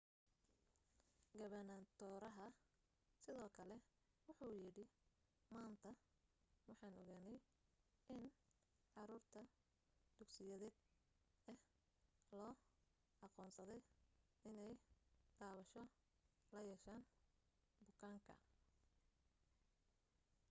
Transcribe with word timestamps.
gabanatooraha 1.39 2.45
sidoo 3.23 3.49
kale 3.57 3.75
wuxuu 4.27 4.53
yidhi 4.61 4.85
maanta 5.55 5.89
waxaan 6.67 6.95
ogaanay 7.01 7.37
in 8.15 8.23
caruur 8.93 9.23
da' 9.33 9.51
dugsiyeed 10.17 10.63
ah 11.51 11.59
loo 12.37 12.53
aqoonsaday 13.25 13.81
inay 14.49 14.73
taabasho 15.39 15.81
la 16.53 16.59
yeesheen 16.69 17.01
bukaanka 17.85 18.33